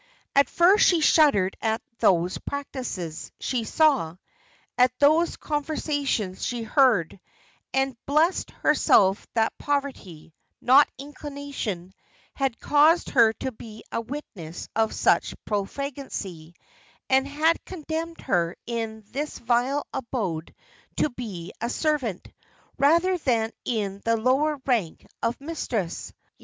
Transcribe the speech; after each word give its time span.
At 0.35 0.49
first 0.49 0.87
she 0.87 0.99
shuddered 0.99 1.55
at 1.61 1.79
those 1.99 2.39
practices 2.39 3.31
she 3.39 3.63
saw, 3.65 4.17
at 4.75 4.91
those 4.97 5.37
conversations 5.37 6.43
she 6.43 6.63
heard, 6.63 7.19
and 7.71 7.95
blest 8.07 8.49
herself 8.49 9.27
that 9.35 9.55
poverty, 9.59 10.33
not 10.59 10.89
inclination, 10.97 11.93
had 12.33 12.59
caused 12.59 13.09
her 13.11 13.33
to 13.33 13.51
be 13.51 13.83
a 13.91 14.01
witness 14.01 14.67
of 14.75 14.91
such 14.91 15.35
profligacy, 15.45 16.55
and 17.07 17.27
had 17.27 17.63
condemned 17.63 18.21
her 18.21 18.55
in 18.65 19.03
this 19.11 19.37
vile 19.37 19.85
abode 19.93 20.55
to 20.97 21.11
be 21.11 21.53
a 21.61 21.69
servant, 21.69 22.27
rather 22.79 23.19
than 23.19 23.51
in 23.65 24.01
the 24.03 24.17
lower 24.17 24.59
rank 24.65 25.05
of 25.21 25.39
mistress. 25.39 26.11